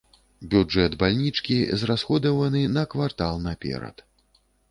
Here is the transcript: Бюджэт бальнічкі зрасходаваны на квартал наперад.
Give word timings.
Бюджэт 0.53 0.95
бальнічкі 1.03 1.57
зрасходаваны 1.83 2.63
на 2.79 2.87
квартал 2.93 3.35
наперад. 3.47 3.95